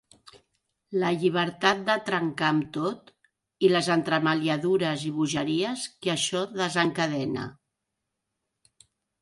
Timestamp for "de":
1.89-1.97